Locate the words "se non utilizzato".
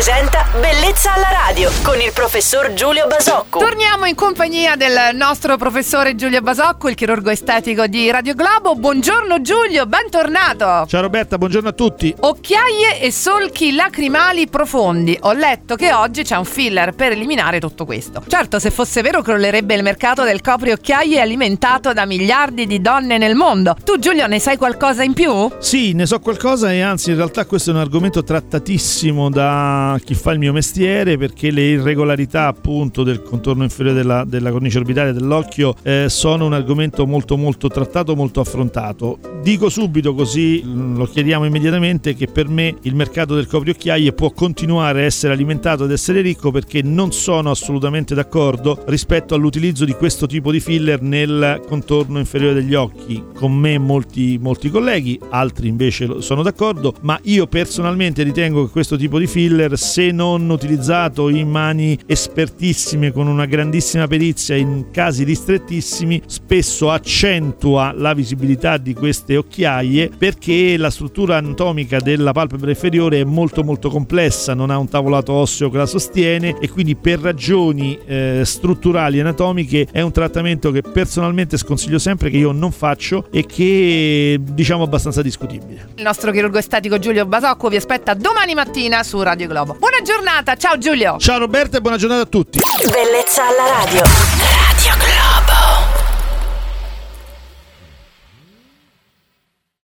59.78-61.30